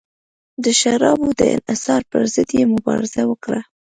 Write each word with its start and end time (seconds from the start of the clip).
د 0.63 0.65
شرابو 0.79 1.27
د 1.39 1.41
انحصار 1.55 2.01
پرضد 2.11 2.49
یې 2.57 2.63
مبارزه 2.75 3.21
وکړه. 3.27 3.61